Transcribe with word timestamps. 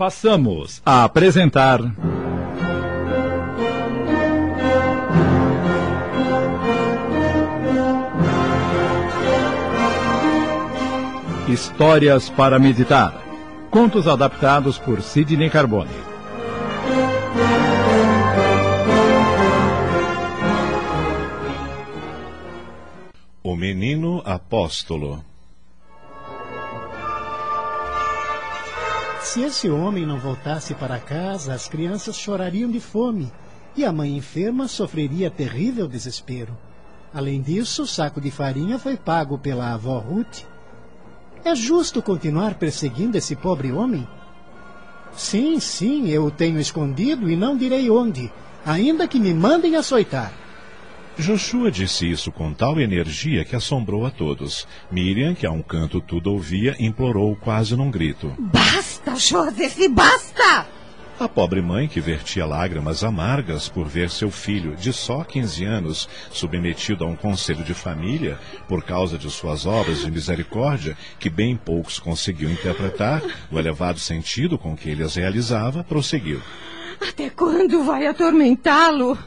Passamos 0.00 0.80
a 0.82 1.04
apresentar. 1.04 1.78
Histórias 11.46 12.30
para 12.30 12.58
meditar. 12.58 13.12
Contos 13.68 14.06
adaptados 14.06 14.78
por 14.78 15.02
Sidney 15.02 15.50
Carbone. 15.50 15.90
O 23.42 23.54
Menino 23.54 24.22
Apóstolo 24.24 25.29
Se 29.30 29.42
esse 29.42 29.70
homem 29.70 30.04
não 30.04 30.18
voltasse 30.18 30.74
para 30.74 30.98
casa, 30.98 31.54
as 31.54 31.68
crianças 31.68 32.16
chorariam 32.16 32.68
de 32.68 32.80
fome 32.80 33.30
e 33.76 33.84
a 33.84 33.92
mãe 33.92 34.16
enferma 34.16 34.66
sofreria 34.66 35.30
terrível 35.30 35.86
desespero. 35.86 36.58
Além 37.14 37.40
disso, 37.40 37.84
o 37.84 37.86
saco 37.86 38.20
de 38.20 38.28
farinha 38.28 38.76
foi 38.76 38.96
pago 38.96 39.38
pela 39.38 39.72
avó 39.72 40.00
Ruth. 40.00 40.40
É 41.44 41.54
justo 41.54 42.02
continuar 42.02 42.54
perseguindo 42.54 43.16
esse 43.16 43.36
pobre 43.36 43.70
homem? 43.70 44.04
Sim, 45.12 45.60
sim, 45.60 46.08
eu 46.08 46.24
o 46.24 46.30
tenho 46.32 46.58
escondido 46.58 47.30
e 47.30 47.36
não 47.36 47.56
direi 47.56 47.88
onde, 47.88 48.32
ainda 48.66 49.06
que 49.06 49.20
me 49.20 49.32
mandem 49.32 49.76
açoitar. 49.76 50.32
Joshua 51.20 51.70
disse 51.70 52.10
isso 52.10 52.32
com 52.32 52.52
tal 52.52 52.80
energia 52.80 53.44
que 53.44 53.54
assombrou 53.54 54.06
a 54.06 54.10
todos. 54.10 54.66
Miriam, 54.90 55.34
que 55.34 55.46
a 55.46 55.50
um 55.50 55.62
canto 55.62 56.00
tudo 56.00 56.32
ouvia, 56.32 56.74
implorou 56.80 57.36
quase 57.36 57.76
num 57.76 57.90
grito. 57.90 58.32
Basta, 58.38 58.80
Joseph, 59.16 59.88
basta! 59.90 60.66
A 61.20 61.28
pobre 61.28 61.60
mãe, 61.60 61.86
que 61.86 62.00
vertia 62.00 62.46
lágrimas 62.46 63.04
amargas 63.04 63.68
por 63.68 63.86
ver 63.86 64.08
seu 64.08 64.30
filho, 64.30 64.74
de 64.74 64.90
só 64.90 65.22
15 65.22 65.64
anos, 65.66 66.08
submetido 66.32 67.04
a 67.04 67.06
um 67.06 67.14
conselho 67.14 67.62
de 67.62 67.74
família, 67.74 68.38
por 68.66 68.82
causa 68.82 69.18
de 69.18 69.30
suas 69.30 69.66
obras 69.66 69.98
de 70.00 70.10
misericórdia, 70.10 70.96
que 71.18 71.28
bem 71.28 71.56
poucos 71.56 71.98
conseguiam 71.98 72.50
interpretar, 72.50 73.22
o 73.52 73.58
elevado 73.58 73.98
sentido 73.98 74.56
com 74.56 74.74
que 74.74 74.88
ele 74.88 75.02
as 75.02 75.16
realizava, 75.16 75.84
prosseguiu. 75.84 76.40
Até 76.98 77.28
quando 77.28 77.84
vai 77.84 78.06
atormentá-lo? 78.06 79.18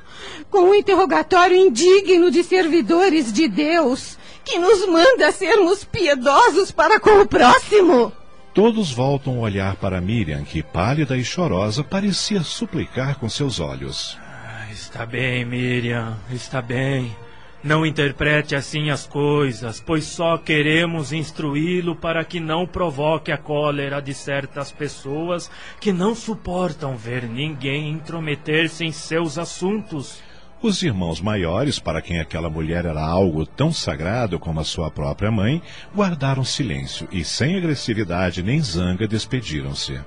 Com 0.49 0.69
um 0.69 0.75
interrogatório 0.75 1.55
indigno 1.55 2.31
de 2.31 2.43
servidores 2.43 3.31
de 3.31 3.47
Deus, 3.47 4.17
que 4.43 4.57
nos 4.57 4.87
manda 4.87 5.31
sermos 5.31 5.83
piedosos 5.83 6.71
para 6.71 6.99
com 6.99 7.21
o 7.21 7.27
próximo. 7.27 8.11
Todos 8.53 8.91
voltam 8.91 9.37
a 9.37 9.39
olhar 9.39 9.75
para 9.77 9.99
Miriam, 9.99 10.43
que, 10.43 10.61
pálida 10.61 11.17
e 11.17 11.23
chorosa, 11.23 11.83
parecia 11.83 12.41
suplicar 12.41 13.17
com 13.17 13.27
seus 13.27 13.59
olhos. 13.59 14.15
Ah, 14.21 14.67
está 14.71 15.07
bem, 15.07 15.43
Miriam, 15.43 16.15
está 16.31 16.61
bem. 16.61 17.15
Não 17.63 17.83
interprete 17.83 18.55
assim 18.55 18.91
as 18.91 19.07
coisas, 19.07 19.81
pois 19.81 20.03
só 20.03 20.37
queremos 20.37 21.11
instruí-lo 21.11 21.95
para 21.95 22.23
que 22.23 22.39
não 22.39 22.67
provoque 22.67 23.31
a 23.31 23.37
cólera 23.37 23.99
de 23.99 24.13
certas 24.13 24.71
pessoas 24.71 25.49
que 25.79 25.91
não 25.91 26.13
suportam 26.13 26.95
ver 26.95 27.23
ninguém 27.23 27.89
intrometer-se 27.89 28.85
em 28.85 28.91
seus 28.91 29.39
assuntos. 29.39 30.21
Os 30.63 30.81
irmãos 30.81 31.19
maiores, 31.19 31.77
para 31.77 32.01
quem 32.01 32.21
aquela 32.21 32.49
mulher 32.49 32.85
era 32.85 33.01
algo 33.05 33.45
tão 33.45 33.73
sagrado 33.73 34.39
como 34.39 34.61
a 34.61 34.63
sua 34.63 34.89
própria 34.89 35.29
mãe, 35.29 35.61
guardaram 35.93 36.41
silêncio 36.45 37.05
e, 37.11 37.21
sem 37.25 37.57
agressividade 37.57 38.41
nem 38.41 38.61
zanga, 38.61 39.05
despediram-se. 39.05 39.99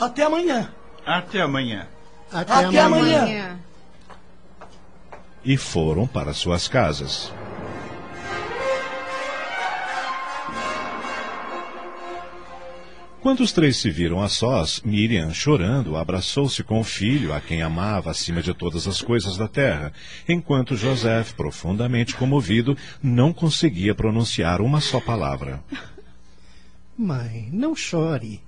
Até 0.00 0.24
amanhã. 0.24 0.68
Até 1.06 1.40
amanhã. 1.40 1.86
Até, 2.32 2.52
Até 2.52 2.80
amanhã. 2.80 3.22
amanhã. 3.22 3.58
E 5.44 5.56
foram 5.56 6.08
para 6.08 6.34
suas 6.34 6.66
casas. 6.66 7.32
Quando 13.20 13.40
os 13.40 13.52
três 13.52 13.76
se 13.76 13.90
viram 13.90 14.22
a 14.22 14.30
sós, 14.30 14.80
Miriam, 14.82 15.30
chorando, 15.34 15.94
abraçou-se 15.94 16.64
com 16.64 16.80
o 16.80 16.84
filho, 16.84 17.34
a 17.34 17.40
quem 17.40 17.60
amava 17.60 18.10
acima 18.10 18.42
de 18.42 18.54
todas 18.54 18.88
as 18.88 19.02
coisas 19.02 19.36
da 19.36 19.46
terra, 19.46 19.92
enquanto 20.26 20.74
José, 20.74 21.22
profundamente 21.36 22.16
comovido, 22.16 22.74
não 23.02 23.30
conseguia 23.30 23.94
pronunciar 23.94 24.62
uma 24.62 24.80
só 24.80 25.00
palavra. 25.00 25.62
Mãe, 26.96 27.50
não 27.52 27.76
chore. 27.76 28.40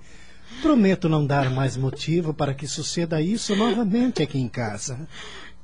Prometo 0.63 1.07
não 1.07 1.23
dar 1.23 1.51
mais 1.51 1.77
motivo 1.77 2.33
para 2.33 2.55
que 2.55 2.67
suceda 2.67 3.21
isso 3.21 3.55
novamente 3.55 4.23
aqui 4.23 4.39
em 4.39 4.49
casa. 4.49 5.07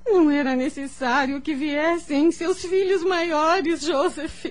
Não 0.06 0.30
era 0.30 0.56
necessário 0.56 1.42
que 1.42 1.56
viessem 1.56 2.32
seus 2.32 2.62
filhos 2.62 3.04
maiores, 3.04 3.82
Joseph, 3.82 4.46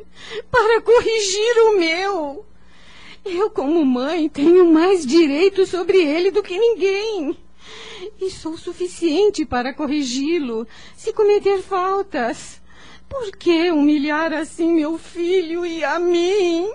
para 0.50 0.80
corrigir 0.82 1.58
o 1.69 1.78
meu. 1.78 2.46
Eu, 3.31 3.50
como 3.50 3.84
mãe, 3.84 4.27
tenho 4.27 4.72
mais 4.72 5.05
direito 5.05 5.66
sobre 5.66 5.99
ele 5.99 6.31
do 6.31 6.43
que 6.43 6.59
ninguém. 6.59 7.37
E 8.19 8.31
sou 8.31 8.56
suficiente 8.56 9.44
para 9.44 9.75
corrigi-lo 9.75 10.66
se 10.97 11.12
cometer 11.12 11.61
faltas. 11.61 12.59
Por 13.06 13.31
que 13.37 13.71
humilhar 13.71 14.33
assim 14.33 14.72
meu 14.72 14.97
filho 14.97 15.67
e 15.67 15.84
a 15.84 15.99
mim? 15.99 16.71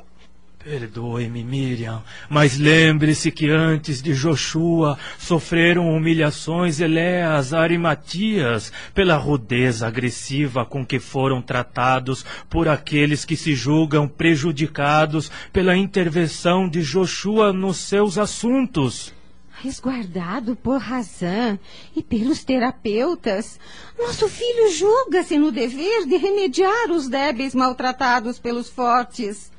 Perdoe-me, 0.63 1.43
Miriam, 1.43 2.01
mas 2.29 2.57
lembre-se 2.57 3.29
que 3.29 3.49
antes 3.49 4.01
de 4.01 4.13
Joshua 4.13 4.97
sofreram 5.19 5.89
humilhações 5.89 6.79
Eléas, 6.79 7.53
Arimatias, 7.53 8.71
pela 8.93 9.17
rudeza 9.17 9.85
agressiva 9.85 10.65
com 10.65 10.85
que 10.85 11.01
foram 11.01 11.41
tratados 11.41 12.25
por 12.49 12.69
aqueles 12.69 13.25
que 13.25 13.35
se 13.35 13.53
julgam 13.53 14.07
prejudicados 14.07 15.29
pela 15.51 15.75
intervenção 15.75 16.69
de 16.69 16.81
Joshua 16.81 17.51
nos 17.51 17.75
seus 17.75 18.17
assuntos. 18.17 19.13
Resguardado 19.61 20.55
por 20.55 20.77
razão 20.77 21.59
e 21.93 22.01
pelos 22.01 22.41
terapeutas, 22.45 23.59
nosso 23.99 24.29
filho 24.29 24.71
julga-se 24.71 25.37
no 25.37 25.51
dever 25.51 26.05
de 26.05 26.15
remediar 26.15 26.89
os 26.89 27.09
débeis 27.09 27.53
maltratados 27.53 28.39
pelos 28.39 28.69
fortes. 28.69 29.52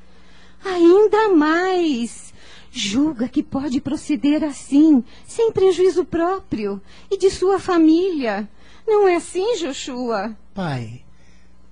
Ainda 0.65 1.29
mais, 1.29 2.33
julga 2.71 3.29
que 3.29 3.43
pode 3.43 3.79
proceder 3.79 4.43
assim, 4.43 5.03
sem 5.27 5.51
prejuízo 5.51 6.03
próprio 6.03 6.81
e 7.09 7.19
de 7.19 7.29
sua 7.29 7.59
família. 7.59 8.49
Não 8.87 9.07
é 9.07 9.15
assim, 9.15 9.57
Joshua? 9.57 10.35
Pai, 10.55 11.03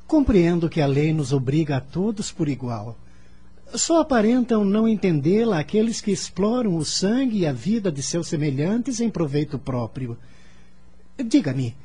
compreendo 0.05 0.69
que 0.69 0.79
a 0.79 0.85
lei 0.85 1.11
nos 1.11 1.33
obriga 1.33 1.77
a 1.77 1.81
todos 1.81 2.31
por 2.31 2.47
igual. 2.47 2.95
Só 3.73 4.01
aparentam 4.01 4.63
não 4.63 4.87
entendê-la 4.87 5.57
aqueles 5.57 5.99
que 5.99 6.11
exploram 6.11 6.77
o 6.77 6.85
sangue 6.85 7.39
e 7.39 7.47
a 7.47 7.51
vida 7.51 7.91
de 7.91 8.03
seus 8.03 8.27
semelhantes 8.27 8.99
em 8.99 9.09
proveito 9.09 9.57
próprio. 9.57 10.15
Diga-me, 11.17 11.75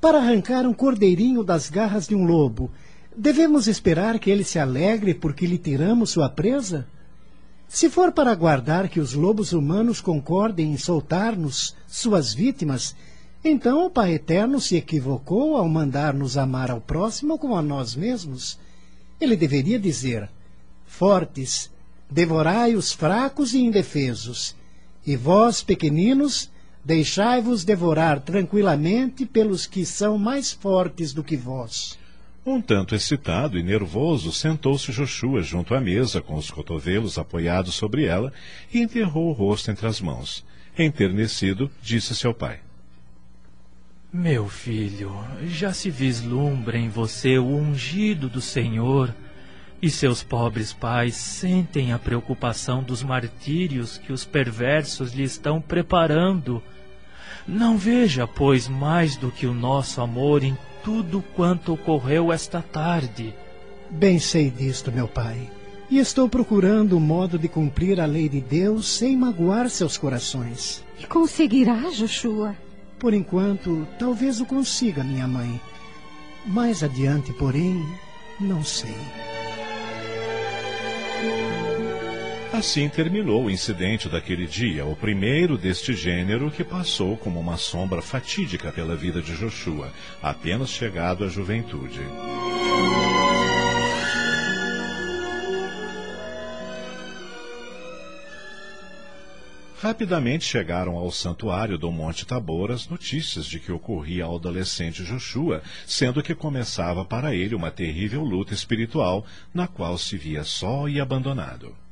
para 0.00 0.16
arrancar 0.16 0.66
um 0.66 0.72
cordeirinho 0.72 1.44
das 1.44 1.68
garras 1.68 2.08
de 2.08 2.14
um 2.14 2.24
lobo, 2.24 2.70
devemos 3.16 3.66
esperar 3.68 4.18
que 4.18 4.30
ele 4.30 4.44
se 4.44 4.58
alegre 4.58 5.14
porque 5.14 5.46
lhe 5.46 5.58
tiramos 5.58 6.10
sua 6.10 6.28
presa? 6.28 6.86
Se 7.68 7.88
for 7.90 8.12
para 8.12 8.30
aguardar 8.30 8.88
que 8.88 9.00
os 9.00 9.14
lobos 9.14 9.52
humanos 9.52 10.00
concordem 10.00 10.72
em 10.72 10.76
soltar-nos 10.76 11.74
suas 11.88 12.32
vítimas, 12.32 12.94
então 13.44 13.86
o 13.86 13.90
Pai 13.90 14.14
Eterno 14.14 14.60
se 14.60 14.76
equivocou 14.76 15.56
ao 15.56 15.68
mandar-nos 15.68 16.36
amar 16.36 16.70
ao 16.70 16.80
próximo 16.80 17.38
como 17.38 17.56
a 17.56 17.62
nós 17.62 17.94
mesmos. 17.94 18.58
Ele 19.20 19.36
deveria 19.36 19.78
dizer: 19.78 20.30
Fortes, 20.86 21.70
devorai 22.10 22.76
os 22.76 22.92
fracos 22.92 23.54
e 23.54 23.58
indefesos, 23.58 24.54
e 25.06 25.16
vós, 25.16 25.62
pequeninos, 25.62 26.50
deixai-vos 26.84 27.64
devorar 27.64 28.20
tranquilamente 28.20 29.26
pelos 29.26 29.66
que 29.66 29.84
são 29.84 30.16
mais 30.16 30.52
fortes 30.52 31.12
do 31.12 31.24
que 31.24 31.36
vós. 31.36 31.98
Um 32.46 32.60
tanto 32.60 32.94
excitado 32.94 33.58
e 33.58 33.62
nervoso, 33.62 34.30
sentou-se 34.30 34.92
Joshua 34.92 35.40
junto 35.40 35.74
à 35.74 35.80
mesa, 35.80 36.20
com 36.20 36.34
os 36.34 36.50
cotovelos 36.50 37.16
apoiados 37.16 37.74
sobre 37.74 38.04
ela, 38.04 38.30
e 38.72 38.80
enterrou 38.80 39.30
o 39.30 39.32
rosto 39.32 39.70
entre 39.70 39.86
as 39.86 39.98
mãos. 39.98 40.44
Enternecido, 40.78 41.70
disse 41.82 42.14
seu 42.14 42.34
pai: 42.34 42.60
Meu 44.12 44.46
filho, 44.46 45.10
já 45.46 45.72
se 45.72 45.88
vislumbra 45.88 46.76
em 46.76 46.90
você 46.90 47.38
o 47.38 47.46
ungido 47.46 48.28
do 48.28 48.42
Senhor, 48.42 49.14
e 49.80 49.88
seus 49.88 50.22
pobres 50.22 50.70
pais 50.70 51.14
sentem 51.14 51.94
a 51.94 51.98
preocupação 51.98 52.82
dos 52.82 53.02
martírios 53.02 53.96
que 53.96 54.12
os 54.12 54.26
perversos 54.26 55.14
lhe 55.14 55.22
estão 55.22 55.62
preparando. 55.62 56.62
Não 57.48 57.78
veja, 57.78 58.26
pois, 58.26 58.68
mais 58.68 59.16
do 59.16 59.30
que 59.30 59.46
o 59.46 59.54
nosso 59.54 60.02
amor 60.02 60.42
em 60.44 60.56
tudo 60.84 61.24
quanto 61.34 61.72
ocorreu 61.72 62.30
esta 62.30 62.60
tarde. 62.60 63.34
Bem 63.90 64.18
sei 64.18 64.50
disto, 64.50 64.92
meu 64.92 65.08
pai, 65.08 65.50
e 65.90 65.98
estou 65.98 66.28
procurando 66.28 66.96
um 66.96 67.00
modo 67.00 67.38
de 67.38 67.48
cumprir 67.48 67.98
a 68.00 68.04
lei 68.04 68.28
de 68.28 68.40
Deus 68.40 68.86
sem 68.86 69.16
magoar 69.16 69.70
seus 69.70 69.96
corações. 69.96 70.84
E 71.00 71.06
conseguirá, 71.06 71.90
Joshua? 71.90 72.54
Por 72.98 73.14
enquanto, 73.14 73.88
talvez 73.98 74.40
o 74.40 74.46
consiga, 74.46 75.02
minha 75.02 75.26
mãe. 75.26 75.58
Mais 76.46 76.82
adiante, 76.82 77.32
porém, 77.32 77.82
não 78.38 78.62
sei. 78.62 78.94
Assim 82.54 82.88
terminou 82.88 83.46
o 83.46 83.50
incidente 83.50 84.08
daquele 84.08 84.46
dia, 84.46 84.86
o 84.86 84.94
primeiro 84.94 85.58
deste 85.58 85.92
gênero 85.92 86.52
que 86.52 86.62
passou 86.62 87.16
como 87.16 87.40
uma 87.40 87.56
sombra 87.56 88.00
fatídica 88.00 88.70
pela 88.70 88.94
vida 88.94 89.20
de 89.20 89.36
Joshua, 89.36 89.92
apenas 90.22 90.70
chegado 90.70 91.24
à 91.24 91.28
juventude. 91.28 91.98
Rapidamente 99.82 100.44
chegaram 100.44 100.94
ao 100.94 101.10
santuário 101.10 101.76
do 101.76 101.90
Monte 101.90 102.24
Tabor 102.24 102.70
as 102.70 102.86
notícias 102.88 103.46
de 103.46 103.58
que 103.58 103.72
ocorria 103.72 104.26
ao 104.26 104.36
adolescente 104.36 105.02
Joshua, 105.02 105.60
sendo 105.84 106.22
que 106.22 106.36
começava 106.36 107.04
para 107.04 107.34
ele 107.34 107.56
uma 107.56 107.72
terrível 107.72 108.22
luta 108.22 108.54
espiritual, 108.54 109.26
na 109.52 109.66
qual 109.66 109.98
se 109.98 110.16
via 110.16 110.44
só 110.44 110.88
e 110.88 111.00
abandonado. 111.00 111.83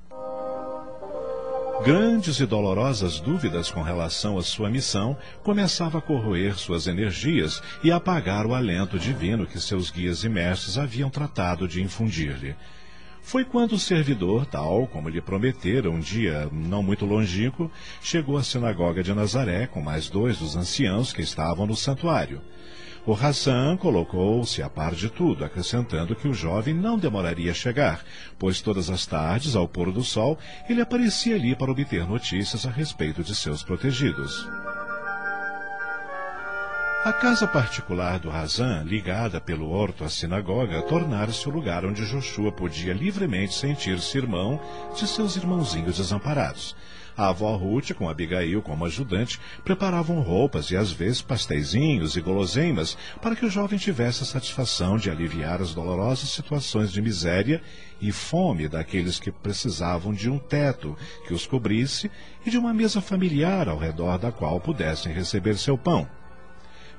Grandes 1.84 2.38
e 2.38 2.46
dolorosas 2.46 3.18
dúvidas 3.18 3.68
com 3.68 3.82
relação 3.82 4.38
à 4.38 4.42
sua 4.42 4.70
missão 4.70 5.16
começavam 5.42 5.98
a 5.98 6.02
corroer 6.02 6.56
suas 6.56 6.86
energias 6.86 7.60
e 7.82 7.90
apagar 7.90 8.46
o 8.46 8.54
alento 8.54 9.00
divino 9.00 9.48
que 9.48 9.58
seus 9.58 9.90
guias 9.90 10.22
e 10.22 10.28
mestres 10.28 10.78
haviam 10.78 11.10
tratado 11.10 11.66
de 11.66 11.82
infundir-lhe. 11.82 12.54
Foi 13.20 13.44
quando 13.44 13.72
o 13.72 13.80
servidor, 13.80 14.46
tal 14.46 14.86
como 14.86 15.08
lhe 15.08 15.20
prometera 15.20 15.90
um 15.90 15.98
dia 15.98 16.48
não 16.52 16.84
muito 16.84 17.04
longínquo, 17.04 17.68
chegou 18.00 18.36
à 18.36 18.44
sinagoga 18.44 19.02
de 19.02 19.12
Nazaré 19.12 19.66
com 19.66 19.80
mais 19.80 20.08
dois 20.08 20.38
dos 20.38 20.54
anciãos 20.54 21.12
que 21.12 21.22
estavam 21.22 21.66
no 21.66 21.74
santuário. 21.74 22.40
O 23.04 23.14
Hassan 23.14 23.76
colocou-se 23.78 24.62
a 24.62 24.70
par 24.70 24.94
de 24.94 25.10
tudo, 25.10 25.44
acrescentando 25.44 26.14
que 26.14 26.28
o 26.28 26.34
jovem 26.34 26.72
não 26.72 26.96
demoraria 26.96 27.50
a 27.50 27.54
chegar, 27.54 28.04
pois 28.38 28.60
todas 28.60 28.88
as 28.88 29.04
tardes, 29.04 29.56
ao 29.56 29.66
pôr 29.66 29.90
do 29.90 30.04
sol, 30.04 30.38
ele 30.68 30.80
aparecia 30.80 31.34
ali 31.34 31.56
para 31.56 31.72
obter 31.72 32.06
notícias 32.06 32.64
a 32.64 32.70
respeito 32.70 33.24
de 33.24 33.34
seus 33.34 33.60
protegidos. 33.64 34.48
A 37.04 37.12
casa 37.12 37.48
particular 37.48 38.20
do 38.20 38.30
Razan, 38.30 38.84
ligada 38.84 39.40
pelo 39.40 39.70
horto 39.70 40.04
à 40.04 40.08
sinagoga, 40.08 40.80
tornara-se 40.82 41.48
o 41.48 41.50
lugar 41.50 41.84
onde 41.84 42.06
Joshua 42.06 42.52
podia 42.52 42.94
livremente 42.94 43.54
sentir-se 43.54 44.16
irmão 44.16 44.60
de 44.94 45.08
seus 45.08 45.34
irmãozinhos 45.34 45.96
desamparados. 45.96 46.76
A 47.16 47.28
avó 47.28 47.54
Ruth, 47.56 47.92
com 47.92 48.08
Abigail 48.08 48.62
como 48.62 48.84
ajudante, 48.84 49.38
preparavam 49.64 50.20
roupas 50.20 50.70
e 50.70 50.76
às 50.76 50.90
vezes 50.90 51.20
pasteizinhos 51.20 52.16
e 52.16 52.20
guloseimas 52.20 52.96
para 53.20 53.36
que 53.36 53.44
o 53.44 53.50
jovem 53.50 53.78
tivesse 53.78 54.22
a 54.22 54.26
satisfação 54.26 54.96
de 54.96 55.10
aliviar 55.10 55.60
as 55.60 55.74
dolorosas 55.74 56.30
situações 56.30 56.90
de 56.90 57.02
miséria 57.02 57.60
e 58.00 58.10
fome 58.10 58.68
daqueles 58.68 59.20
que 59.20 59.30
precisavam 59.30 60.12
de 60.12 60.30
um 60.30 60.38
teto 60.38 60.96
que 61.26 61.34
os 61.34 61.46
cobrisse 61.46 62.10
e 62.44 62.50
de 62.50 62.58
uma 62.58 62.72
mesa 62.72 63.00
familiar 63.00 63.68
ao 63.68 63.78
redor 63.78 64.18
da 64.18 64.32
qual 64.32 64.60
pudessem 64.60 65.12
receber 65.12 65.56
seu 65.56 65.76
pão. 65.76 66.08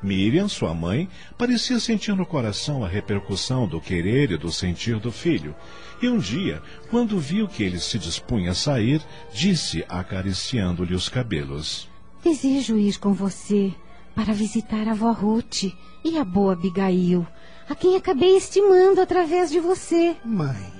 Miriam, 0.04 0.48
sua 0.48 0.74
mãe, 0.74 1.08
parecia 1.38 1.80
sentir 1.80 2.16
no 2.16 2.26
coração 2.26 2.84
a 2.84 2.88
repercussão 2.88 3.68
do 3.68 3.80
querer 3.80 4.32
e 4.32 4.38
do 4.38 4.52
sentir 4.52 5.00
do 5.00 5.12
filho. 5.12 5.56
E 6.02 6.10
um 6.10 6.18
dia, 6.18 6.62
quando 6.90 7.20
viu 7.20 7.48
que 7.48 7.64
ele 7.64 7.80
se 7.80 7.98
dispunha 7.98 8.52
a 8.52 8.56
sair, 8.56 9.02
disse, 9.34 9.86
acariciando-lhe 9.88 10.94
os 10.94 11.08
cabelos: 11.08 11.88
Desejo 12.24 12.78
ir 12.78 13.00
com 13.00 13.14
você 13.14 13.74
para 14.14 14.34
visitar 14.34 14.88
a 14.88 14.92
avó 14.92 15.12
Ruth 15.12 15.64
e 16.04 16.18
a 16.18 16.24
boa 16.24 16.54
Abigail, 16.54 17.26
a 17.70 17.74
quem 17.74 17.96
acabei 17.96 18.36
estimando 18.36 19.00
através 19.00 19.50
de 19.50 19.60
você. 19.60 20.16
Mãe, 20.24 20.72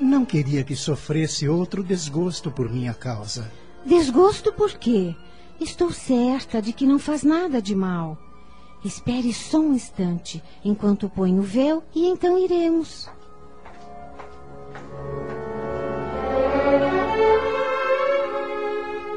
não 0.00 0.24
queria 0.24 0.64
que 0.64 0.76
sofresse 0.76 1.48
outro 1.48 1.82
desgosto 1.82 2.50
por 2.50 2.70
minha 2.70 2.94
causa. 2.94 3.50
Desgosto 3.84 4.52
por 4.52 4.72
quê? 4.72 5.14
Estou 5.60 5.92
certa 5.92 6.60
de 6.60 6.72
que 6.72 6.86
não 6.86 6.98
faz 6.98 7.22
nada 7.22 7.60
de 7.60 7.74
mal. 7.74 8.18
Espere 8.84 9.32
só 9.32 9.58
um 9.58 9.72
instante, 9.72 10.42
enquanto 10.64 11.08
ponho 11.08 11.38
o 11.38 11.42
véu, 11.42 11.82
e 11.94 12.06
então 12.06 12.38
iremos. 12.38 13.08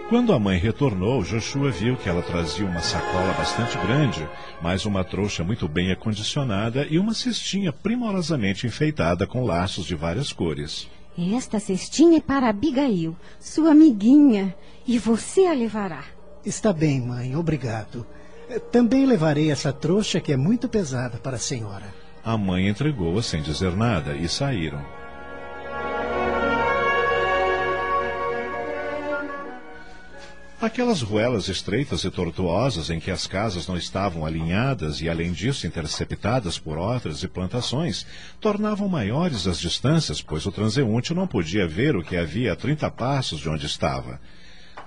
Quando 0.10 0.32
a 0.32 0.40
mãe 0.40 0.58
retornou, 0.58 1.22
Joshua 1.22 1.70
viu 1.70 1.98
que 1.98 2.08
ela 2.08 2.22
trazia 2.22 2.66
uma 2.66 2.80
sacola 2.80 3.34
bastante 3.34 3.78
grande, 3.78 4.26
mais 4.62 4.86
uma 4.86 5.04
trouxa 5.04 5.44
muito 5.44 5.68
bem 5.68 5.92
acondicionada 5.92 6.88
e 6.90 6.98
uma 6.98 7.14
cestinha 7.14 7.74
primorosamente 7.74 8.66
enfeitada 8.66 9.28
com 9.28 9.44
laços 9.44 9.86
de 9.86 9.96
várias 9.96 10.32
cores. 10.32 10.88
Esta 11.36 11.60
cestinha 11.60 12.20
é 12.20 12.22
para 12.22 12.48
Abigail, 12.48 13.18
sua 13.38 13.72
amiguinha, 13.72 14.56
e 14.88 14.98
você 14.98 15.46
a 15.46 15.54
levará. 15.54 16.06
Está 16.46 16.72
bem, 16.72 17.02
mãe, 17.02 17.36
obrigado. 17.36 18.06
Também 18.72 19.06
levarei 19.06 19.52
essa 19.52 19.74
trouxa 19.74 20.22
que 20.22 20.32
é 20.32 20.38
muito 20.38 20.70
pesada 20.70 21.18
para 21.18 21.36
a 21.36 21.40
senhora. 21.40 21.94
A 22.24 22.38
mãe 22.38 22.68
entregou-a 22.68 23.22
sem 23.22 23.42
dizer 23.42 23.76
nada 23.76 24.16
e 24.16 24.28
saíram. 24.28 24.84
Aquelas 30.60 31.04
ruelas 31.04 31.50
estreitas 31.50 32.04
e 32.04 32.10
tortuosas 32.10 32.90
em 32.90 33.00
que 33.00 33.12
as 33.12 33.28
casas 33.28 33.68
não 33.68 33.78
estavam 33.78 34.26
alinhadas 34.26 35.02
e, 35.02 35.08
além 35.08 35.32
disso, 35.32 35.68
interceptadas 35.68 36.58
por 36.58 36.80
hortas 36.80 37.22
e 37.22 37.28
plantações, 37.28 38.08
tornavam 38.42 38.90
maiores 38.90 39.46
as 39.46 39.60
distâncias, 39.60 40.20
pois 40.20 40.48
o 40.48 40.52
transeunte 40.52 41.14
não 41.14 41.28
podia 41.28 41.68
ver 41.68 41.96
o 41.96 42.04
que 42.04 42.18
havia 42.18 42.54
a 42.54 42.56
trinta 42.56 42.90
passos 42.90 43.40
de 43.40 43.48
onde 43.48 43.68
estava. 43.68 44.20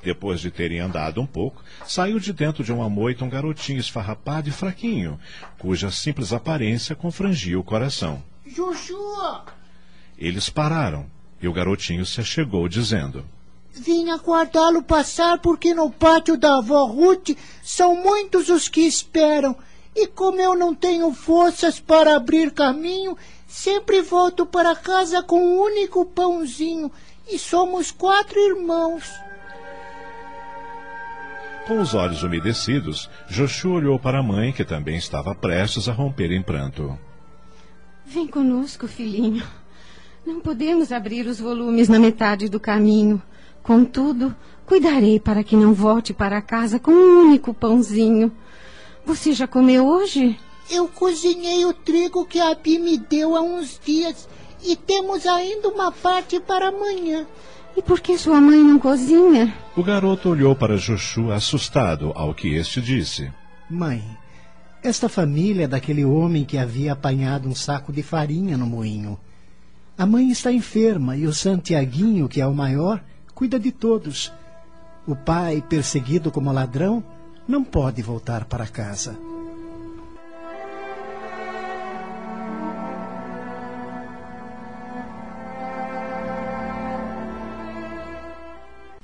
Depois 0.02 0.41
de 0.41 0.50
terem 0.50 0.81
andado 0.81 1.20
um 1.20 1.26
pouco, 1.26 1.62
saiu 1.87 2.19
de 2.19 2.32
dentro 2.32 2.64
de 2.64 2.73
uma 2.73 2.88
moita 2.88 3.25
um 3.25 3.29
garotinho 3.29 3.79
esfarrapado 3.79 4.49
e 4.49 4.52
fraquinho, 4.52 5.20
cuja 5.58 5.91
simples 5.91 6.32
aparência 6.32 6.97
confrangia 6.97 7.58
o 7.58 7.64
coração. 7.64 8.23
Joshua! 8.47 9.44
Eles 10.19 10.49
pararam 10.49 11.06
e 11.41 11.47
o 11.47 11.52
garotinho 11.52 12.05
se 12.05 12.20
achegou, 12.20 12.69
dizendo: 12.69 13.25
Vim 13.73 14.11
aguardá-lo 14.11 14.82
passar 14.82 15.38
porque 15.38 15.73
no 15.73 15.91
pátio 15.91 16.37
da 16.37 16.58
avó 16.58 16.85
Ruth 16.85 17.31
são 17.62 17.94
muitos 17.94 18.49
os 18.49 18.69
que 18.69 18.80
esperam. 18.80 19.57
E 19.95 20.07
como 20.07 20.40
eu 20.40 20.54
não 20.54 20.75
tenho 20.75 21.12
forças 21.12 21.80
para 21.80 22.16
abrir 22.16 22.52
caminho, 22.52 23.16
sempre 23.47 24.02
volto 24.02 24.47
para 24.47 24.76
casa 24.76 25.23
com 25.23 25.40
um 25.40 25.61
único 25.61 26.04
pãozinho. 26.04 26.90
E 27.28 27.38
somos 27.38 27.90
quatro 27.90 28.38
irmãos. 28.38 29.04
Com 31.71 31.81
os 31.81 31.95
olhos 31.95 32.25
umedecidos, 32.25 33.09
Joshua 33.29 33.77
olhou 33.77 33.97
para 33.97 34.19
a 34.19 34.23
mãe, 34.25 34.53
que 34.53 34.65
também 34.65 34.97
estava 34.97 35.37
prestes 35.37 35.89
a 35.89 35.93
romper 35.93 36.33
em 36.33 36.43
pranto. 36.43 36.99
Vem 38.05 38.27
conosco, 38.27 38.89
filhinho. 38.89 39.45
Não 40.27 40.41
podemos 40.41 40.91
abrir 40.91 41.29
os 41.29 41.39
volumes 41.39 41.89
na 41.89 41.97
metade 41.97 42.49
do 42.49 42.59
caminho. 42.59 43.23
Contudo, 43.62 44.35
cuidarei 44.67 45.21
para 45.21 45.45
que 45.45 45.55
não 45.55 45.73
volte 45.73 46.12
para 46.12 46.43
casa 46.43 46.81
com 46.81 46.91
um 46.91 47.21
único 47.29 47.55
pãozinho. 47.55 48.33
Você 49.07 49.33
já 49.33 49.47
comeu 49.47 49.87
hoje? 49.87 50.37
Eu 50.69 50.89
cozinhei 50.89 51.65
o 51.67 51.73
trigo 51.73 52.27
que 52.27 52.41
a 52.41 52.50
Abi 52.50 52.81
me 52.81 52.99
deu 52.99 53.37
há 53.37 53.43
uns 53.43 53.79
dias 53.79 54.29
e 54.65 54.75
temos 54.75 55.25
ainda 55.25 55.69
uma 55.69 55.93
parte 55.93 56.41
para 56.41 56.71
amanhã. 56.71 57.29
E 57.77 57.83
por 57.83 58.00
que 58.00 58.19
sua 58.19 58.41
mãe 58.41 58.62
não 58.62 58.79
cozinha? 58.79 59.55
O 59.77 59.83
garoto 59.83 60.29
olhou 60.29 60.55
para 60.55 60.77
Joshua 60.77 61.37
assustado 61.37 62.12
ao 62.15 62.35
que 62.35 62.55
este 62.55 62.81
disse. 62.81 63.31
Mãe, 63.69 64.05
esta 64.83 65.09
família 65.09 65.65
é 65.65 65.69
daquele 65.69 66.05
homem 66.05 66.45
que 66.45 66.59
havia 66.59 66.93
apanhado 66.93 67.49
um 67.49 67.55
saco 67.55 67.93
de 67.93 68.03
farinha 68.03 68.57
no 68.57 68.67
moinho. 68.67 69.19
A 69.97 70.07
mãe 70.07 70.31
está 70.31 70.50
enferma 70.50 71.17
e 71.17 71.27
o 71.27 71.33
Santiaguinho, 71.33 72.29
que 72.29 72.41
é 72.41 72.47
o 72.47 72.55
maior, 72.55 73.03
cuida 73.35 73.59
de 73.59 73.71
todos. 73.71 74.33
O 75.07 75.15
pai, 75.15 75.62
perseguido 75.69 76.31
como 76.31 76.50
ladrão, 76.53 77.05
não 77.47 77.62
pode 77.62 78.00
voltar 78.00 78.47
para 78.47 78.67
casa. 78.67 79.19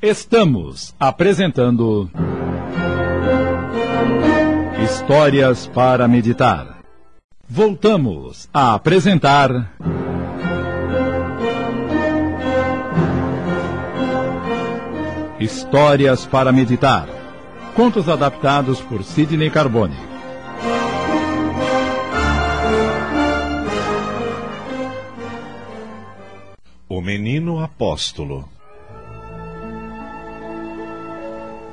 Estamos 0.08 0.94
apresentando 1.00 2.08
Histórias 4.84 5.66
para 5.66 6.06
Meditar. 6.06 6.78
Voltamos 7.48 8.48
a 8.52 8.74
apresentar. 8.74 9.74
Histórias 15.40 16.24
para 16.24 16.52
Meditar. 16.52 17.08
Contos 17.74 18.08
adaptados 18.08 18.80
por 18.82 19.02
Sidney 19.02 19.50
Carbone. 19.50 19.96
O 26.88 27.00
Menino 27.00 27.60
Apóstolo 27.60 28.55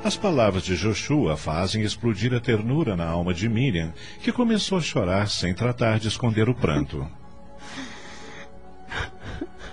As 0.04 0.18
palavras 0.18 0.62
de 0.64 0.76
Joshua 0.76 1.34
fazem 1.34 1.80
explodir 1.80 2.34
a 2.34 2.38
ternura 2.38 2.94
na 2.94 3.06
alma 3.06 3.32
de 3.32 3.48
Miriam, 3.48 3.90
que 4.22 4.30
começou 4.30 4.76
a 4.76 4.82
chorar 4.82 5.30
sem 5.30 5.54
tratar 5.54 5.98
de 5.98 6.08
esconder 6.08 6.46
o 6.46 6.54
pranto. 6.54 7.08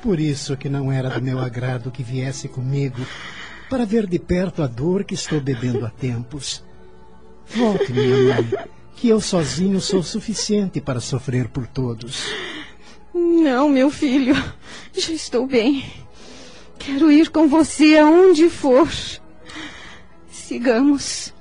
Por 0.01 0.21
isso 0.21 0.55
que 0.55 0.69
não 0.69 0.89
era 0.89 1.09
do 1.09 1.21
meu 1.21 1.37
agrado 1.37 1.91
que 1.91 2.01
viesse 2.01 2.47
comigo 2.47 3.05
para 3.69 3.85
ver 3.85 4.07
de 4.07 4.17
perto 4.17 4.63
a 4.63 4.67
dor 4.67 5.03
que 5.03 5.15
estou 5.15 5.41
bebendo 5.41 5.85
há 5.85 5.89
tempos. 5.89 6.63
Volte, 7.47 7.91
minha 7.91 8.35
mãe, 8.35 8.67
que 8.95 9.09
eu 9.09 9.19
sozinho 9.19 9.81
sou 9.81 10.01
suficiente 10.01 10.79
para 10.79 11.01
sofrer 11.01 11.49
por 11.49 11.67
todos. 11.67 12.25
Não, 13.13 13.67
meu 13.67 13.91
filho, 13.91 14.33
já 14.93 15.11
estou 15.11 15.45
bem. 15.45 15.83
Quero 16.79 17.11
ir 17.11 17.29
com 17.29 17.49
você 17.49 17.97
aonde 17.97 18.49
for. 18.49 18.87
Sigamos. 20.51 21.33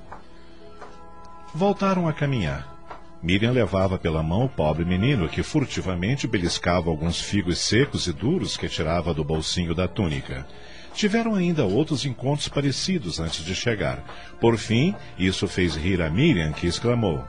Voltaram 1.53 2.07
a 2.07 2.13
caminhar. 2.13 2.79
Miriam 3.21 3.51
levava 3.51 3.99
pela 3.99 4.23
mão 4.23 4.45
o 4.45 4.49
pobre 4.49 4.85
menino 4.85 5.29
que 5.29 5.43
furtivamente 5.43 6.29
beliscava 6.29 6.91
alguns 6.91 7.21
figos 7.21 7.59
secos 7.59 8.07
e 8.07 8.13
duros 8.13 8.57
que 8.57 8.69
tirava 8.69 9.13
do 9.13 9.25
bolsinho 9.25 9.75
da 9.75 9.89
túnica. 9.89 10.47
Tiveram 10.95 11.35
ainda 11.35 11.65
outros 11.65 12.05
encontros 12.05 12.47
parecidos 12.47 13.19
antes 13.19 13.45
de 13.45 13.53
chegar. 13.53 14.05
Por 14.41 14.57
fim, 14.57 14.95
isso 15.19 15.49
fez 15.49 15.75
rir 15.75 16.01
a 16.01 16.09
Miriam, 16.09 16.53
que 16.53 16.69
exclamou: 16.69 17.25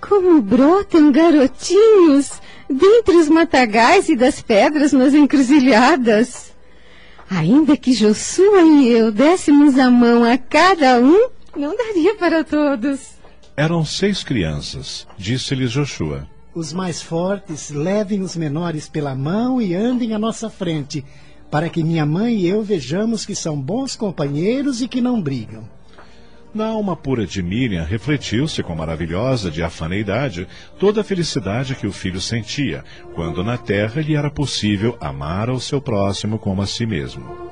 Como 0.00 0.40
brotam 0.40 1.10
garotinhos 1.10 2.40
dentre 2.70 3.16
os 3.16 3.28
matagais 3.28 4.08
e 4.08 4.14
das 4.14 4.40
pedras 4.40 4.92
nas 4.92 5.12
encruzilhadas! 5.12 6.56
Ainda 7.30 7.76
que 7.76 7.92
Josué 7.92 8.64
e 8.64 8.88
eu 8.88 9.12
dessemos 9.12 9.78
a 9.78 9.90
mão 9.90 10.24
a 10.24 10.38
cada 10.38 10.98
um, 10.98 11.28
não 11.54 11.76
daria 11.76 12.14
para 12.14 12.42
todos. 12.42 13.18
Eram 13.56 13.84
seis 13.84 14.24
crianças, 14.24 15.06
disse-lhes 15.18 15.70
Joshua. 15.70 16.26
Os 16.54 16.72
mais 16.72 17.02
fortes 17.02 17.70
levem 17.70 18.22
os 18.22 18.34
menores 18.34 18.88
pela 18.88 19.14
mão 19.14 19.60
e 19.60 19.74
andem 19.74 20.14
à 20.14 20.18
nossa 20.18 20.48
frente, 20.48 21.04
para 21.50 21.68
que 21.68 21.84
minha 21.84 22.06
mãe 22.06 22.36
e 22.36 22.48
eu 22.48 22.62
vejamos 22.62 23.26
que 23.26 23.34
são 23.34 23.60
bons 23.60 23.94
companheiros 23.94 24.80
e 24.80 24.88
que 24.88 25.00
não 25.00 25.20
brigam. 25.20 25.68
Na 26.54 26.66
alma 26.66 26.96
pura 26.96 27.26
de 27.26 27.42
Miriam 27.42 27.84
refletiu-se 27.84 28.62
com 28.62 28.74
maravilhosa 28.74 29.50
diafaneidade 29.50 30.48
toda 30.78 31.02
a 31.02 31.04
felicidade 31.04 31.74
que 31.74 31.86
o 31.86 31.92
filho 31.92 32.20
sentia, 32.20 32.84
quando 33.14 33.44
na 33.44 33.58
terra 33.58 34.00
lhe 34.00 34.16
era 34.16 34.30
possível 34.30 34.96
amar 35.00 35.50
ao 35.50 35.60
seu 35.60 35.80
próximo 35.80 36.38
como 36.38 36.62
a 36.62 36.66
si 36.66 36.86
mesmo. 36.86 37.48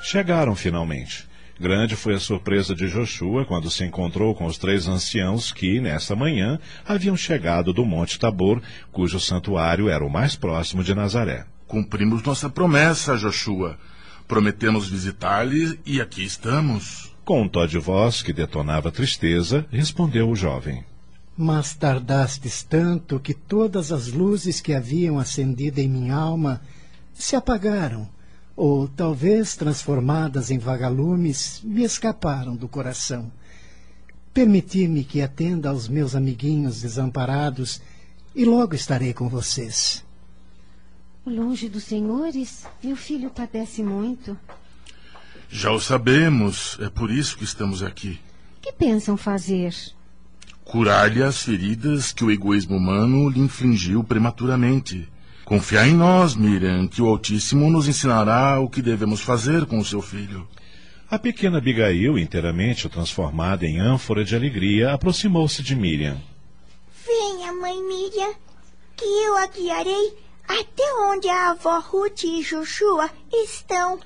Chegaram 0.00 0.54
finalmente. 0.54 1.29
Grande 1.60 1.94
foi 1.94 2.14
a 2.14 2.18
surpresa 2.18 2.74
de 2.74 2.88
Joshua 2.88 3.44
quando 3.44 3.70
se 3.70 3.84
encontrou 3.84 4.34
com 4.34 4.46
os 4.46 4.56
três 4.56 4.88
anciãos 4.88 5.52
que, 5.52 5.78
nessa 5.78 6.16
manhã, 6.16 6.58
haviam 6.86 7.14
chegado 7.14 7.70
do 7.70 7.84
Monte 7.84 8.18
Tabor, 8.18 8.62
cujo 8.90 9.20
santuário 9.20 9.86
era 9.86 10.02
o 10.02 10.08
mais 10.08 10.34
próximo 10.34 10.82
de 10.82 10.94
Nazaré. 10.94 11.44
Cumprimos 11.66 12.22
nossa 12.22 12.48
promessa, 12.48 13.14
Joshua. 13.18 13.78
Prometemos 14.26 14.88
visitar-lhe 14.88 15.78
e 15.84 16.00
aqui 16.00 16.24
estamos. 16.24 17.14
Com 17.26 17.42
um 17.42 17.48
tó 17.48 17.66
de 17.66 17.78
voz 17.78 18.22
que 18.22 18.32
detonava 18.32 18.90
tristeza, 18.90 19.66
respondeu 19.70 20.30
o 20.30 20.34
jovem. 20.34 20.82
Mas 21.36 21.74
tardastes 21.74 22.62
tanto 22.62 23.20
que 23.20 23.34
todas 23.34 23.92
as 23.92 24.08
luzes 24.10 24.62
que 24.62 24.72
haviam 24.72 25.18
acendido 25.18 25.78
em 25.78 25.90
minha 25.90 26.14
alma 26.14 26.62
se 27.12 27.36
apagaram 27.36 28.08
ou 28.62 28.86
talvez 28.86 29.56
transformadas 29.56 30.50
em 30.50 30.58
vagalumes, 30.58 31.62
me 31.64 31.82
escaparam 31.82 32.54
do 32.54 32.68
coração. 32.68 33.32
Permiti-me 34.34 35.02
que 35.02 35.22
atenda 35.22 35.70
aos 35.70 35.88
meus 35.88 36.14
amiguinhos 36.14 36.82
desamparados 36.82 37.80
e 38.34 38.44
logo 38.44 38.74
estarei 38.74 39.14
com 39.14 39.30
vocês. 39.30 40.04
Longe 41.24 41.70
dos 41.70 41.84
senhores, 41.84 42.66
meu 42.84 42.96
filho 42.96 43.30
padece 43.30 43.82
muito. 43.82 44.38
Já 45.48 45.72
o 45.72 45.80
sabemos, 45.80 46.76
é 46.82 46.90
por 46.90 47.10
isso 47.10 47.38
que 47.38 47.44
estamos 47.44 47.82
aqui. 47.82 48.20
Que 48.60 48.74
pensam 48.74 49.16
fazer? 49.16 49.74
Curar-lhe 50.64 51.22
as 51.22 51.42
feridas 51.42 52.12
que 52.12 52.24
o 52.24 52.30
egoísmo 52.30 52.76
humano 52.76 53.30
lhe 53.30 53.40
infligiu 53.40 54.04
prematuramente. 54.04 55.08
Confiar 55.50 55.88
em 55.88 55.94
nós, 55.94 56.36
Miriam, 56.36 56.86
que 56.86 57.02
o 57.02 57.08
Altíssimo 57.08 57.68
nos 57.68 57.88
ensinará 57.88 58.60
o 58.60 58.70
que 58.70 58.80
devemos 58.80 59.20
fazer 59.20 59.66
com 59.66 59.80
o 59.80 59.84
seu 59.84 60.00
filho. 60.00 60.46
A 61.10 61.18
pequena 61.18 61.58
Abigail, 61.58 62.16
inteiramente 62.16 62.88
transformada 62.88 63.66
em 63.66 63.80
ânfora 63.80 64.24
de 64.24 64.36
alegria, 64.36 64.92
aproximou-se 64.92 65.60
de 65.60 65.74
Miriam. 65.74 66.16
Venha, 67.04 67.52
mãe 67.52 67.82
Miriam, 67.82 68.32
que 68.96 69.04
eu 69.04 69.36
a 69.38 69.48
guiarei 69.48 70.14
até 70.46 70.94
onde 71.10 71.28
a 71.28 71.50
avó 71.50 71.80
Ruth 71.80 72.22
e 72.22 72.44
Joshua 72.44 73.10
estão. 73.32 73.98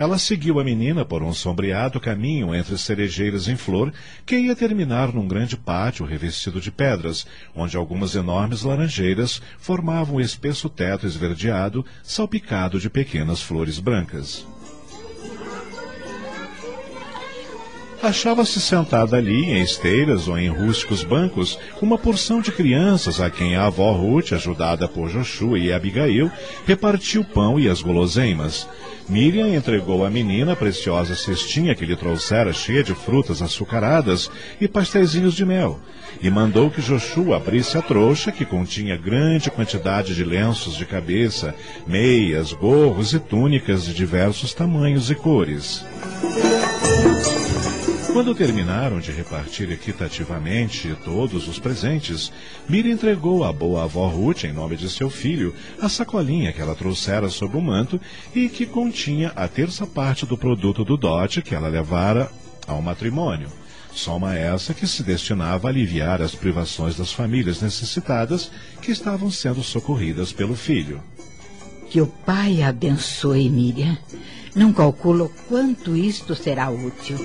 Ela 0.00 0.16
seguiu 0.16 0.58
a 0.58 0.64
menina 0.64 1.04
por 1.04 1.22
um 1.22 1.30
sombreado 1.30 2.00
caminho 2.00 2.54
entre 2.54 2.78
cerejeiras 2.78 3.48
em 3.48 3.56
flor, 3.56 3.92
que 4.24 4.34
ia 4.34 4.56
terminar 4.56 5.12
num 5.12 5.28
grande 5.28 5.58
pátio 5.58 6.06
revestido 6.06 6.58
de 6.58 6.72
pedras, 6.72 7.26
onde 7.54 7.76
algumas 7.76 8.14
enormes 8.14 8.62
laranjeiras 8.62 9.42
formavam 9.58 10.16
um 10.16 10.20
espesso 10.20 10.70
teto 10.70 11.06
esverdeado, 11.06 11.84
salpicado 12.02 12.80
de 12.80 12.88
pequenas 12.88 13.42
flores 13.42 13.78
brancas. 13.78 14.46
Achava-se 18.02 18.62
sentada 18.62 19.18
ali, 19.18 19.44
em 19.44 19.60
esteiras 19.60 20.26
ou 20.26 20.38
em 20.38 20.48
rústicos 20.48 21.04
bancos, 21.04 21.58
uma 21.82 21.98
porção 21.98 22.40
de 22.40 22.50
crianças 22.50 23.20
a 23.20 23.28
quem 23.28 23.56
a 23.56 23.66
avó 23.66 23.92
Ruth, 23.92 24.32
ajudada 24.32 24.88
por 24.88 25.10
Joshua 25.10 25.58
e 25.58 25.70
Abigail, 25.70 26.30
repartiu 26.66 27.22
pão 27.22 27.60
e 27.60 27.68
as 27.68 27.82
guloseimas. 27.82 28.66
Miriam 29.06 29.54
entregou 29.54 30.02
à 30.02 30.08
menina 30.08 30.52
a 30.52 30.56
preciosa 30.56 31.14
cestinha 31.14 31.74
que 31.74 31.84
lhe 31.84 31.94
trouxera 31.94 32.54
cheia 32.54 32.82
de 32.82 32.94
frutas 32.94 33.42
açucaradas 33.42 34.30
e 34.58 34.66
pastéis 34.66 35.12
de 35.12 35.44
mel, 35.44 35.78
e 36.22 36.30
mandou 36.30 36.70
que 36.70 36.80
Joshua 36.80 37.36
abrisse 37.36 37.76
a 37.76 37.82
trouxa 37.82 38.32
que 38.32 38.46
continha 38.46 38.96
grande 38.96 39.50
quantidade 39.50 40.14
de 40.14 40.24
lenços 40.24 40.74
de 40.74 40.86
cabeça, 40.86 41.54
meias, 41.86 42.54
gorros 42.54 43.12
e 43.12 43.18
túnicas 43.18 43.84
de 43.84 43.92
diversos 43.92 44.54
tamanhos 44.54 45.10
e 45.10 45.14
cores. 45.14 45.84
Quando 48.20 48.34
terminaram 48.34 49.00
de 49.00 49.10
repartir 49.12 49.72
equitativamente 49.72 50.94
todos 51.02 51.48
os 51.48 51.58
presentes, 51.58 52.30
Mira 52.68 52.86
entregou 52.86 53.44
à 53.44 53.50
boa 53.50 53.84
avó 53.84 54.08
Ruth, 54.08 54.44
em 54.44 54.52
nome 54.52 54.76
de 54.76 54.90
seu 54.90 55.08
filho, 55.08 55.54
a 55.80 55.88
sacolinha 55.88 56.52
que 56.52 56.60
ela 56.60 56.74
trouxera 56.74 57.30
sob 57.30 57.56
o 57.56 57.62
manto 57.62 57.98
e 58.34 58.50
que 58.50 58.66
continha 58.66 59.32
a 59.34 59.48
terça 59.48 59.86
parte 59.86 60.26
do 60.26 60.36
produto 60.36 60.84
do 60.84 60.98
dote 60.98 61.40
que 61.40 61.54
ela 61.54 61.68
levara 61.68 62.30
ao 62.66 62.82
matrimônio. 62.82 63.48
Soma 63.94 64.36
essa 64.36 64.74
que 64.74 64.86
se 64.86 65.02
destinava 65.02 65.68
a 65.68 65.70
aliviar 65.70 66.20
as 66.20 66.34
privações 66.34 66.98
das 66.98 67.10
famílias 67.10 67.62
necessitadas 67.62 68.52
que 68.82 68.92
estavam 68.92 69.30
sendo 69.30 69.62
socorridas 69.62 70.30
pelo 70.30 70.54
filho. 70.54 71.02
Que 71.88 72.02
o 72.02 72.06
Pai 72.06 72.62
abençoe, 72.62 73.48
Miriam. 73.48 73.96
Não 74.54 74.72
calculo 74.72 75.30
quanto 75.48 75.96
isto 75.96 76.34
será 76.34 76.70
útil. 76.70 77.16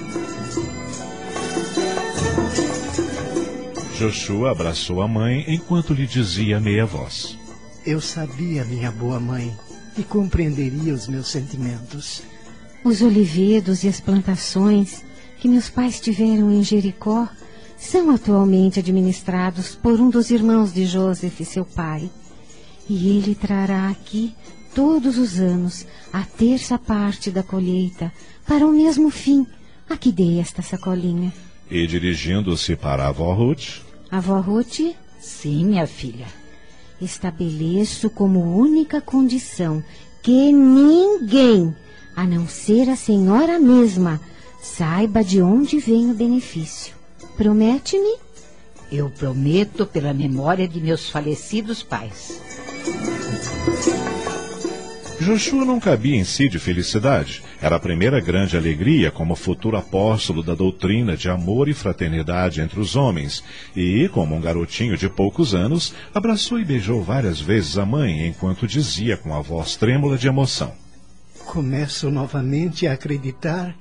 Joshua 3.97 4.51
abraçou 4.51 5.01
a 5.01 5.07
mãe 5.07 5.45
enquanto 5.47 5.93
lhe 5.93 6.05
dizia 6.05 6.59
meia 6.59 6.85
voz. 6.85 7.37
Eu 7.85 8.01
sabia, 8.01 8.65
minha 8.65 8.91
boa 8.91 9.19
mãe, 9.19 9.55
e 9.97 10.03
compreenderia 10.03 10.93
os 10.93 11.07
meus 11.07 11.29
sentimentos. 11.29 12.21
Os 12.83 13.01
olivedos 13.01 13.83
e 13.83 13.87
as 13.87 13.99
plantações 13.99 15.03
que 15.39 15.47
meus 15.47 15.69
pais 15.69 15.99
tiveram 15.99 16.51
em 16.51 16.63
Jericó 16.63 17.27
são 17.77 18.11
atualmente 18.11 18.79
administrados 18.79 19.75
por 19.75 19.99
um 19.99 20.09
dos 20.09 20.29
irmãos 20.29 20.73
de 20.73 20.85
Joseph, 20.85 21.41
seu 21.41 21.65
pai. 21.65 22.09
E 22.87 23.17
ele 23.17 23.33
trará 23.33 23.89
aqui 23.89 24.35
todos 24.75 25.17
os 25.17 25.39
anos 25.39 25.87
a 26.11 26.23
terça 26.23 26.77
parte 26.77 27.31
da 27.31 27.41
colheita 27.41 28.11
para 28.45 28.67
o 28.67 28.71
mesmo 28.71 29.09
fim 29.09 29.47
a 29.89 29.95
que 29.95 30.11
dei 30.11 30.39
esta 30.39 30.61
sacolinha. 30.61 31.33
E 31.71 31.87
dirigindo-se 31.87 32.75
para 32.75 33.05
a 33.05 33.07
avó 33.07 33.33
Ruth. 33.33 33.81
Avó 34.11 34.39
Ruth? 34.39 34.93
Sim, 35.19 35.65
minha 35.65 35.87
filha. 35.87 36.27
estabeleço 37.01 38.09
como 38.09 38.57
única 38.57 39.01
condição 39.01 39.83
que 40.21 40.51
ninguém, 40.51 41.75
a 42.15 42.25
não 42.25 42.47
ser 42.47 42.89
a 42.89 42.95
senhora 42.95 43.59
mesma, 43.59 44.19
saiba 44.61 45.23
de 45.23 45.41
onde 45.41 45.79
vem 45.79 46.11
o 46.11 46.13
benefício. 46.13 46.95
Promete-me? 47.37 48.17
Eu 48.91 49.09
prometo 49.09 49.85
pela 49.85 50.13
memória 50.13 50.67
de 50.67 50.79
meus 50.79 51.09
falecidos 51.09 51.83
pais. 51.83 52.39
Joshua 55.19 55.63
não 55.63 55.79
cabia 55.79 56.17
em 56.17 56.23
si 56.23 56.49
de 56.49 56.59
felicidade. 56.59 57.41
Era 57.61 57.77
a 57.77 57.79
primeira 57.79 58.19
grande 58.19 58.57
alegria 58.57 59.09
como 59.09 59.35
futuro 59.35 59.77
apóstolo 59.77 60.43
da 60.43 60.53
doutrina 60.53 61.15
de 61.15 61.29
amor 61.29 61.69
e 61.69 61.73
fraternidade 61.73 62.59
entre 62.59 62.79
os 62.79 62.95
homens. 62.95 63.43
E, 63.75 64.09
como 64.09 64.35
um 64.35 64.41
garotinho 64.41 64.97
de 64.97 65.07
poucos 65.07 65.55
anos, 65.55 65.93
abraçou 66.13 66.59
e 66.59 66.65
beijou 66.65 67.01
várias 67.01 67.39
vezes 67.39 67.77
a 67.77 67.85
mãe 67.85 68.27
enquanto 68.27 68.67
dizia 68.67 69.15
com 69.15 69.33
a 69.33 69.41
voz 69.41 69.75
trêmula 69.77 70.17
de 70.17 70.27
emoção: 70.27 70.73
Começo 71.45 72.11
novamente 72.11 72.85
a 72.85 72.93
acreditar 72.93 73.75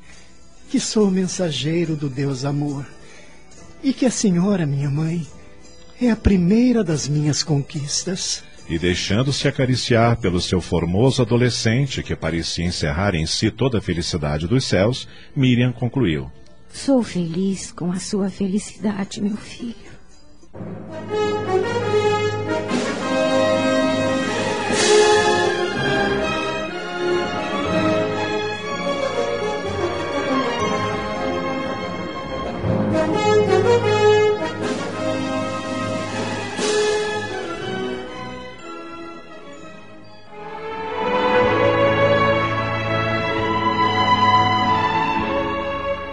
que 0.71 0.79
sou 0.79 1.11
mensageiro 1.11 1.97
do 1.97 2.09
Deus 2.09 2.45
Amor 2.45 2.87
e 3.83 3.93
que 3.93 4.07
a 4.07 4.11
senhora, 4.11 4.65
minha 4.65 4.91
mãe, 4.91 5.27
é 6.01 6.11
a 6.11 6.17
primeira 6.17 6.83
das 6.83 7.09
minhas 7.09 7.43
conquistas 7.43 8.43
e 8.69 8.79
deixando-se 8.79 9.47
acariciar 9.47 10.17
pelo 10.17 10.41
seu 10.41 10.61
formoso 10.61 11.23
adolescente, 11.23 12.03
que 12.03 12.17
parecia 12.17 12.65
encerrar 12.65 13.15
em 13.15 13.27
si 13.27 13.51
toda 13.51 13.79
a 13.79 13.83
felicidade 13.83 14.47
dos 14.47 14.65
céus, 14.65 15.07
Miriam 15.37 15.73
concluiu: 15.73 16.31
Sou 16.73 17.03
feliz 17.03 17.71
com 17.73 17.93
a 17.93 17.99
sua 17.99 18.31
felicidade, 18.31 19.21
meu 19.21 19.37
filho. 19.37 19.75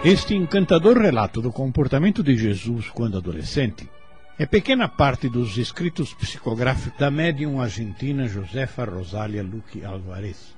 Este 0.04 0.34
encantador 0.34 0.98
relato 0.98 1.40
do 1.40 1.52
comportamento 1.52 2.24
de 2.24 2.36
Jesus 2.36 2.88
quando 2.88 3.18
adolescente 3.18 3.88
é 4.36 4.44
pequena 4.44 4.88
parte 4.88 5.28
dos 5.28 5.56
escritos 5.56 6.12
psicográficos 6.12 6.98
da 6.98 7.08
médium 7.08 7.60
argentina 7.60 8.26
Josefa 8.26 8.84
Rosália 8.84 9.44
Luque 9.44 9.84
Alvarez. 9.84 10.56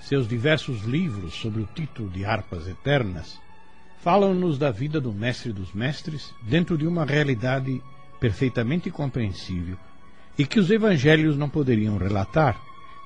Seus 0.00 0.28
diversos 0.28 0.82
livros 0.82 1.32
sobre 1.32 1.62
o 1.62 1.68
título 1.74 2.10
de 2.10 2.26
Harpas 2.26 2.68
Eternas 2.68 3.40
falam-nos 4.02 4.58
da 4.58 4.70
vida 4.70 5.00
do 5.00 5.14
Mestre 5.14 5.50
dos 5.50 5.72
Mestres 5.72 6.34
dentro 6.42 6.76
de 6.76 6.86
uma 6.86 7.06
realidade 7.06 7.82
perfeitamente 8.20 8.90
compreensível 8.90 9.78
e 10.36 10.44
que 10.44 10.60
os 10.60 10.70
evangelhos 10.70 11.38
não 11.38 11.48
poderiam 11.48 11.96
relatar, 11.96 12.60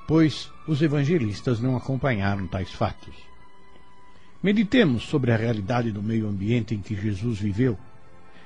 pois 0.08 0.50
os 0.66 0.82
evangelistas 0.82 1.60
não 1.60 1.76
acompanharam 1.76 2.48
tais 2.48 2.72
fatos. 2.72 3.29
Meditemos 4.42 5.02
sobre 5.02 5.32
a 5.32 5.36
realidade 5.36 5.92
do 5.92 6.02
meio 6.02 6.26
ambiente 6.26 6.74
em 6.74 6.80
que 6.80 6.94
Jesus 6.94 7.38
viveu 7.38 7.76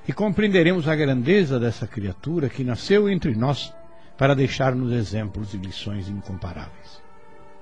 e 0.08 0.12
compreenderemos 0.12 0.88
a 0.88 0.96
grandeza 0.96 1.60
dessa 1.60 1.86
criatura 1.86 2.48
que 2.48 2.64
nasceu 2.64 3.08
entre 3.08 3.34
nós 3.36 3.72
para 4.18 4.34
deixar-nos 4.34 4.92
exemplos 4.92 5.54
e 5.54 5.56
lições 5.56 6.08
incomparáveis. 6.08 7.00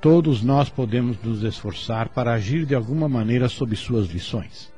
Todos 0.01 0.43
nós 0.43 0.71
podemos 0.71 1.23
nos 1.23 1.43
esforçar 1.43 2.09
para 2.09 2.33
agir 2.33 2.65
de 2.65 2.75
alguma 2.75 3.07
maneira 3.07 3.49
sob 3.49 3.77
suas 3.77 4.09
lições. 4.09 4.73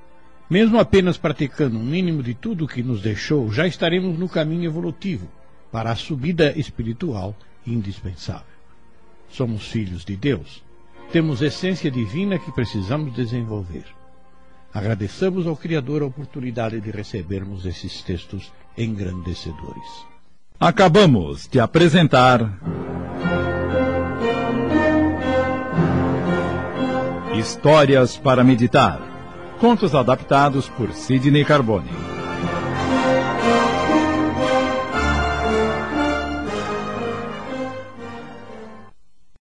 Mesmo 0.50 0.78
apenas 0.78 1.16
praticando 1.16 1.78
um 1.78 1.82
mínimo 1.82 2.22
de 2.22 2.34
tudo 2.34 2.64
o 2.64 2.68
que 2.68 2.82
nos 2.82 3.00
deixou, 3.00 3.50
já 3.52 3.66
estaremos 3.66 4.18
no 4.18 4.28
caminho 4.28 4.64
evolutivo 4.64 5.28
para 5.70 5.92
a 5.92 5.96
subida 5.96 6.52
espiritual 6.58 7.36
indispensável. 7.64 8.54
Somos 9.30 9.68
filhos 9.68 10.04
de 10.04 10.16
Deus 10.16 10.62
temos 11.12 11.42
essência 11.42 11.90
divina 11.90 12.38
que 12.38 12.52
precisamos 12.52 13.14
desenvolver. 13.14 13.84
Agradeçamos 14.72 15.46
ao 15.46 15.56
Criador 15.56 16.02
a 16.02 16.06
oportunidade 16.06 16.80
de 16.80 16.90
recebermos 16.90 17.64
esses 17.64 18.02
textos 18.02 18.52
engrandecedores. 18.76 20.06
Acabamos 20.58 21.46
de 21.46 21.60
apresentar. 21.60 22.58
Histórias 27.38 28.16
para 28.16 28.42
meditar. 28.42 29.00
Contos 29.60 29.94
adaptados 29.94 30.68
por 30.70 30.92
Sidney 30.92 31.44
Carbone. 31.44 32.13